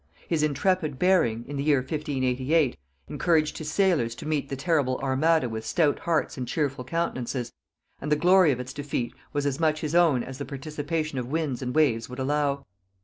[0.27, 2.75] His intrepid bearing, in the year 1588,
[3.07, 7.53] encouraged his sailors to meet the terrible Armada with stout hearts and cheerful countenances,
[8.01, 11.27] and the glory of its defeat was as much his own as the participation of
[11.29, 12.65] winds and waves would allow.